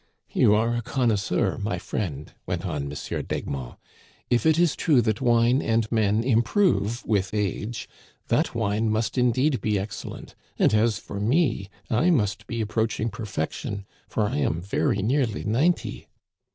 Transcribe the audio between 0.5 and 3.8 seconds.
are a connoisseur, my friend," went on M. d'Egmont."